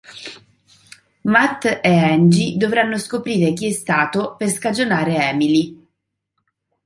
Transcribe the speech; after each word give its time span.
Matt 1.25 1.65
è 1.67 1.95
Angie 1.95 2.57
dovranno 2.57 2.97
scoprire 2.97 3.53
chi 3.53 3.67
è 3.67 3.71
stato 3.71 4.33
per 4.35 4.49
scagionare 4.49 5.29
Emily. 5.29 5.77